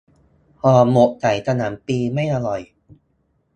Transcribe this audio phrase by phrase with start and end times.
[0.61, 2.61] ห่อหมกใส่กะหล่ำปลี ไม่อร่อย